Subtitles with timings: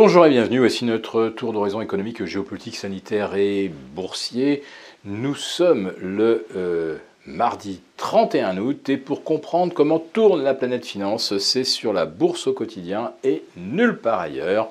[0.00, 4.62] Bonjour et bienvenue, voici notre tour d'horizon économique, géopolitique, sanitaire et boursier.
[5.04, 11.36] Nous sommes le euh, mardi 31 août et pour comprendre comment tourne la planète finance,
[11.38, 14.68] c'est sur la bourse au quotidien et nulle part ailleurs.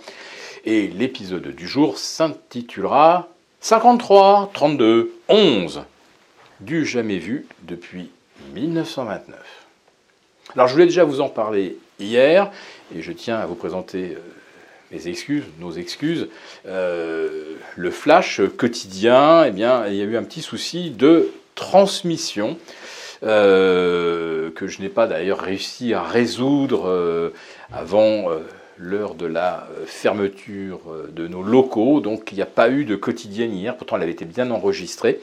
[0.63, 3.27] Et l'épisode du jour s'intitulera
[3.59, 5.81] 53, 32, 11
[6.61, 8.11] du jamais vu depuis
[8.53, 9.37] 1929.
[10.55, 12.49] Alors je voulais déjà vous en parler hier
[12.95, 14.36] et je tiens à vous présenter euh,
[14.91, 16.27] mes excuses, nos excuses.
[16.67, 22.57] Euh, le flash quotidien, eh bien, il y a eu un petit souci de transmission.
[23.23, 27.31] Euh, que je n'ai pas d'ailleurs réussi à résoudre
[27.71, 28.29] avant
[28.79, 30.79] l'heure de la fermeture
[31.11, 31.99] de nos locaux.
[31.99, 35.19] Donc il n'y a pas eu de quotidienne hier, pourtant elle avait été bien enregistrée.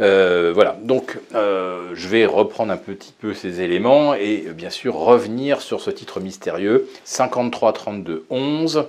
[0.00, 4.96] Euh, voilà, donc euh, je vais reprendre un petit peu ces éléments et bien sûr
[4.96, 8.86] revenir sur ce titre mystérieux 53 32 11.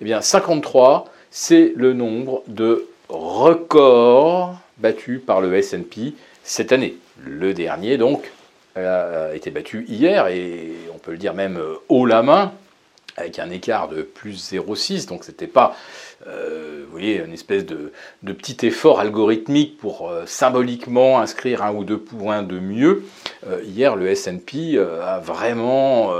[0.00, 6.96] Eh bien 53, c'est le nombre de records battus par le S&P cette année.
[7.24, 8.30] Le dernier donc
[8.76, 12.52] a été battu hier et on peut le dire même haut la main
[13.18, 15.76] avec un écart de plus 0,6, donc c'était pas
[16.26, 17.92] euh, vous voyez, une espèce de,
[18.32, 23.04] petit effort algorithmique pour euh, symboliquement inscrire un ou deux points de mieux.
[23.46, 26.12] Euh, hier, le S&P a vraiment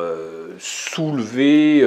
[0.58, 1.84] soulevé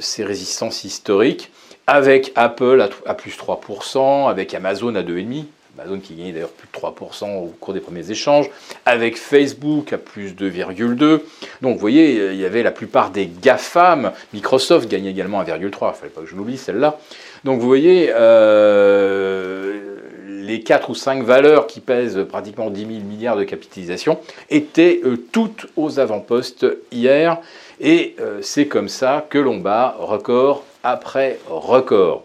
[0.00, 1.50] ses résistances historiques
[1.86, 5.44] avec Apple à, à plus 3%, avec Amazon à 2,5%.
[5.78, 8.50] Amazon qui gagnait d'ailleurs plus de 3% au cours des premiers échanges,
[8.86, 11.20] avec Facebook à plus de 2,2.
[11.62, 14.12] Donc vous voyez, il y avait la plupart des GAFAM.
[14.32, 15.48] Microsoft gagnait également 1,3.
[15.50, 16.98] Il ne fallait pas que je l'oublie celle-là.
[17.44, 23.36] Donc vous voyez, euh, les 4 ou 5 valeurs qui pèsent pratiquement 10 000 milliards
[23.36, 24.18] de capitalisation
[24.50, 27.38] étaient euh, toutes aux avant-postes hier.
[27.80, 32.24] Et euh, c'est comme ça que l'on bat record après record.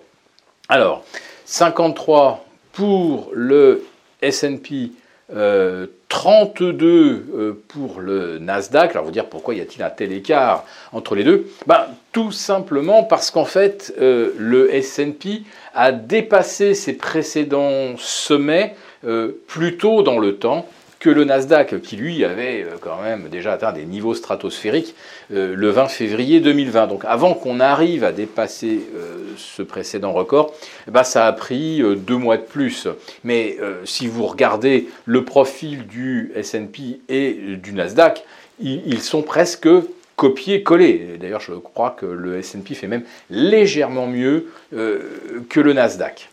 [0.70, 1.04] Alors,
[1.46, 3.86] 53 pour le
[4.20, 4.92] SP,
[6.14, 8.92] 32 euh, pour le Nasdaq.
[8.92, 11.48] Alors vous dire pourquoi y a-t-il un tel écart entre les deux?
[11.66, 15.42] Ben, Tout simplement parce qu'en fait euh, le S&P
[15.74, 20.68] a dépassé ses précédents sommets euh, plus tôt dans le temps
[21.04, 24.96] que le Nasdaq, qui lui avait euh, quand même déjà atteint des niveaux stratosphériques
[25.34, 26.88] euh, le 20 février 2020.
[26.88, 30.54] Donc avant qu'on arrive à dépasser euh, ce précédent record,
[30.88, 32.88] eh ben, ça a pris deux mois de plus.
[33.24, 38.24] Mais si vous regardez le profil du S&P et du Nasdaq,
[38.60, 39.68] ils sont presque
[40.16, 41.18] copier-coller.
[41.20, 46.30] D'ailleurs, je crois que le S&P fait même légèrement mieux que le Nasdaq.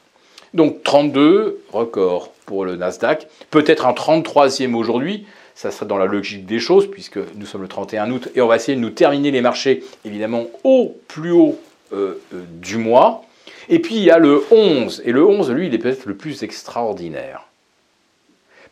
[0.55, 6.47] Donc 32 records pour le Nasdaq, peut-être un 33e aujourd'hui, ça serait dans la logique
[6.47, 9.31] des choses puisque nous sommes le 31 août et on va essayer de nous terminer
[9.31, 13.25] les marchés évidemment au plus haut euh, euh, du mois.
[13.69, 16.17] Et puis il y a le 11 et le 11 lui il est peut-être le
[16.17, 17.47] plus extraordinaire.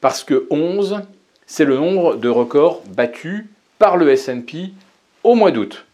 [0.00, 1.02] Parce que 11
[1.46, 3.46] c'est le nombre de records battus
[3.78, 4.72] par le S&P
[5.24, 5.86] au mois d'août.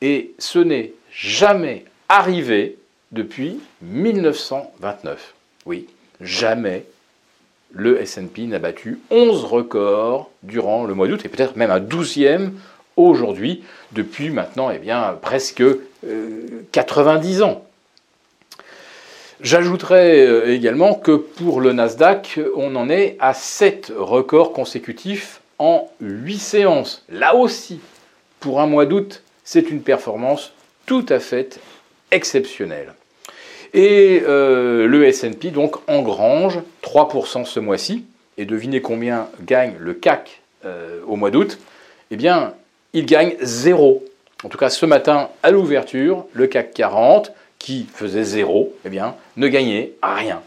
[0.00, 2.76] Et ce n'est jamais arrivé
[3.12, 5.34] depuis 1929.
[5.66, 5.86] Oui,
[6.20, 6.84] jamais
[7.72, 12.50] le S&P n'a battu 11 records durant le mois d'août et peut-être même un 12e
[13.06, 13.62] aujourd'hui
[13.92, 15.62] depuis maintenant eh bien, presque
[16.72, 17.64] 90 euh, ans.
[19.40, 25.88] J'ajouterais euh, également que pour le Nasdaq, on en est à 7 records consécutifs en
[26.00, 27.04] 8 séances.
[27.10, 27.80] Là aussi,
[28.38, 30.52] pour un mois d'août, c'est une performance
[30.86, 31.58] tout à fait
[32.10, 32.94] exceptionnelle.
[33.72, 38.04] Et euh, le S&P donc engrange 3% ce mois-ci.
[38.36, 40.40] Et devinez combien gagne le CAC
[41.06, 41.58] au mois d'août?
[42.10, 42.54] Eh bien,
[42.92, 44.04] il gagne zéro.
[44.44, 49.14] En tout cas, ce matin, à l'ouverture, le CAC 40, qui faisait zéro, eh bien,
[49.36, 50.40] ne gagnait rien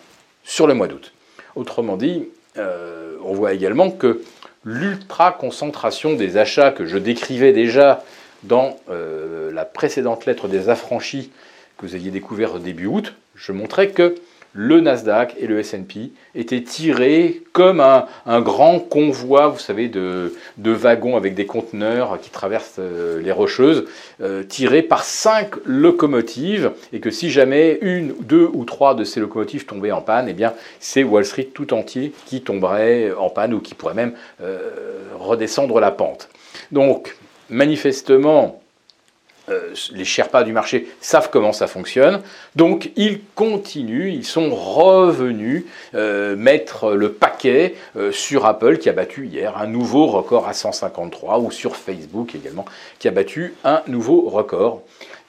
[0.44, 1.14] sur le mois d'août.
[1.56, 2.28] Autrement dit,
[2.58, 4.24] euh, on voit également que
[4.66, 8.04] l'ultra-concentration des achats que je décrivais déjà
[8.44, 11.32] dans la précédente lettre des affranchis
[11.78, 14.16] que vous aviez découvert début août, je montrais que
[14.54, 21.18] le Nasdaq et le S&P étaient tirés comme un, grand convoi, vous savez, de, wagons
[21.18, 23.86] avec des conteneurs qui traversent euh, les rocheuses,
[24.22, 29.20] euh, tirés par cinq locomotives, et que si jamais une, deux ou trois de ces
[29.20, 33.54] locomotives tombaient en panne, eh bien c'est Wall Street tout entier qui tomberait en panne
[33.54, 34.70] ou qui pourrait même euh,
[35.20, 36.30] redescendre la pente.
[36.72, 37.16] Donc,
[37.50, 38.63] manifestement,
[39.50, 42.22] euh, les Sherpas du marché savent comment ça fonctionne,
[42.56, 48.94] donc ils continuent, ils sont revenus euh, mettre le paquet euh, sur Apple qui a
[48.94, 52.64] battu hier un nouveau record à 153 ou sur Facebook également
[53.00, 54.82] qui a battu un nouveau record.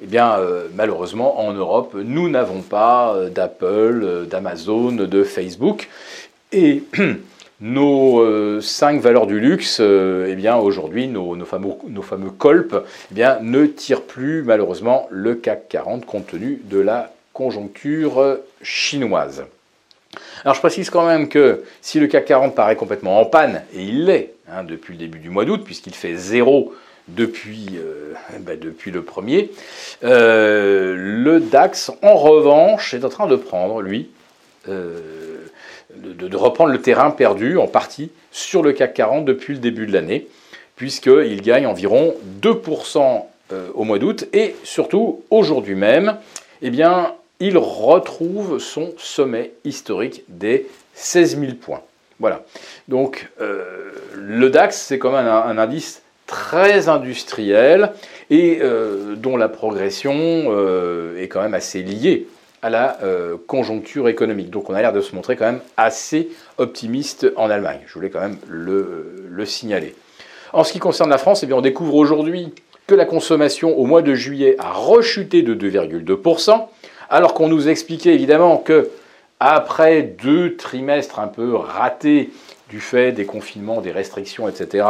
[0.03, 0.39] Eh bien,
[0.75, 5.89] malheureusement, en Europe, nous n'avons pas d'Apple, d'Amazon, de Facebook.
[6.53, 6.83] Et
[7.65, 13.39] nos euh, cinq valeurs du luxe, euh, eh bien aujourd'hui, nos, fameux, nos eh bien,
[13.41, 19.47] ne tirent plus malheureusement le CAC 40 compte tenu de la conjoncture chinoise.
[20.45, 23.83] Alors je précise quand même que si le CAC 40 paraît complètement en panne, et
[23.83, 26.75] il l'est hein, depuis le début du mois d'août, puisqu'il fait zéro
[27.09, 29.51] depuis, euh, bah, depuis le premier,
[30.03, 34.11] le DAX en revanche est en train de prendre, lui,
[36.05, 39.93] de, reprendre le terrain perdu en partie sur le CAC 40 depuis le début de
[39.93, 40.27] l'année,
[40.77, 46.17] puisqu'il gagne environ 2% euh, au mois d'août et surtout aujourd'hui même,
[46.63, 51.83] eh bien, il retrouve son sommet historique des 16 000 points.
[52.21, 52.43] Voilà.
[52.89, 57.93] Donc euh, le DAX, c'est quand même un, indice très industriel
[58.31, 60.07] et euh, dont la progression
[61.19, 62.27] est quand même assez liée
[62.65, 64.49] à la euh, conjoncture économique.
[64.49, 67.81] Donc on a l'air de se montrer quand même assez optimiste en Allemagne.
[67.87, 69.95] Je voulais quand même le, signaler.
[70.55, 72.55] En ce qui concerne la France, eh bien, on découvre aujourd'hui
[72.87, 76.67] que la consommation au mois de juillet a rechuté de 2,2%,
[77.11, 78.89] alors qu'on nous expliquait évidemment que
[79.41, 82.31] après deux trimestres un peu ratés
[82.71, 84.87] du fait des confinements, des restrictions, etc.,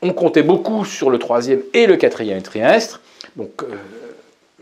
[0.00, 3.02] on comptait beaucoup sur le troisième et le quatrième trimestre.
[3.36, 3.76] Donc euh,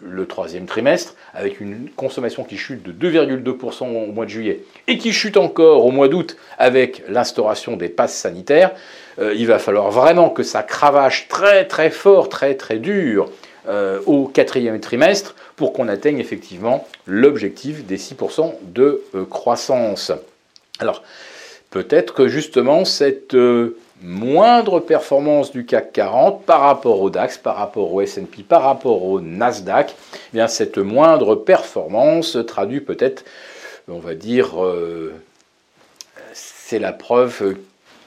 [0.03, 4.99] le troisième trimestre, avec une consommation qui chute de 2,2% au mois de juillet et
[4.99, 8.73] qui chute encore au mois d'août avec l'instauration des passes sanitaires,
[9.19, 13.31] euh, il va falloir vraiment que ça cravache très très fort, très très dur
[13.69, 20.13] euh, au quatrième trimestre pour qu'on atteigne effectivement l'objectif des 6% de euh, croissance.
[20.79, 21.03] Alors,
[21.71, 23.35] peut-être que justement cette
[24.03, 29.05] moindre performance du CAC 40 par rapport au DAX, par rapport au S&P, par rapport
[29.05, 33.25] au Nasdaq, eh bien cette moindre performance traduit peut-être,
[33.89, 35.15] on va dire, euh,
[36.33, 37.57] c'est la preuve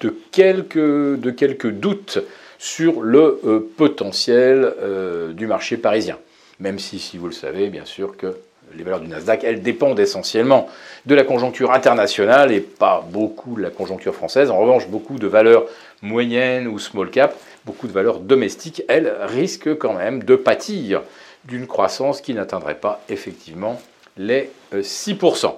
[0.01, 2.19] de quelques, doutes
[2.57, 6.17] sur le euh, potentiel euh, du marché parisien.
[6.59, 8.35] Même si, si vous le savez, bien sûr que
[8.75, 10.67] les valeurs du Nasdaq, dépendent essentiellement
[11.05, 14.51] de la conjoncture internationale et pas beaucoup de la conjoncture française.
[14.51, 15.65] En revanche, beaucoup de valeurs
[16.01, 17.35] moyennes ou small cap,
[17.65, 21.01] beaucoup de valeurs domestiques, elles risquent quand même de pâtir
[21.45, 23.81] d'une croissance qui n'atteindrait pas effectivement
[24.17, 25.45] les 6%.
[25.45, 25.49] Euh,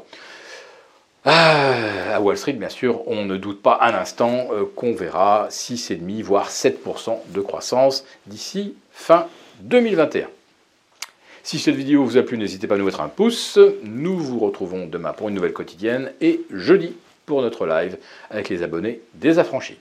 [1.25, 5.47] ah, à Wall Street, bien sûr, on ne doute pas un instant euh, qu'on verra
[5.51, 9.27] 6,5 voire 7% de croissance d'ici fin
[9.59, 10.27] 2021.
[11.43, 13.57] Si cette vidéo vous a plu, n'hésitez pas à nous mettre un pouce.
[13.83, 16.95] Nous vous retrouvons demain pour une nouvelle quotidienne et jeudi
[17.25, 17.97] pour notre live
[18.29, 19.77] avec les abonnés des affranchis.